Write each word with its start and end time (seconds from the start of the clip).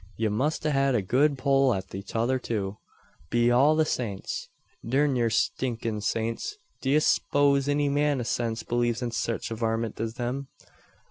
Ye 0.17 0.29
must 0.29 0.65
a 0.65 0.71
had 0.71 0.95
a 0.95 1.03
good 1.03 1.37
pull 1.37 1.75
at 1.75 1.89
the 1.89 2.01
tother, 2.01 2.39
too." 2.39 2.77
"Be 3.29 3.51
all 3.51 3.75
the 3.75 3.85
saints" 3.85 4.49
"Durn 4.89 5.15
yur 5.15 5.29
stinkin' 5.29 6.01
saints! 6.01 6.57
D'you 6.81 6.99
s'pose 6.99 7.67
any 7.67 7.87
man 7.87 8.19
o' 8.19 8.23
sense 8.23 8.63
believes 8.63 9.03
in 9.03 9.11
sech 9.11 9.43
varmint 9.49 9.99
as 9.99 10.15
them? 10.15 10.47